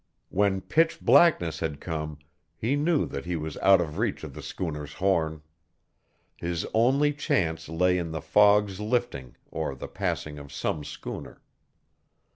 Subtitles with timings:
[0.29, 2.17] When pitch blackness had come
[2.57, 5.43] he knew that he was out of reach of the schooner's horn.
[6.37, 11.43] His only chance lay in the fog's lifting or the passing of some schooner.